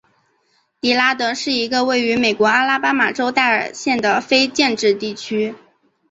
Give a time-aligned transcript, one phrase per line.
[0.79, 5.53] 迪拉德是一个位于美国阿拉巴马州戴尔县的非建制地区。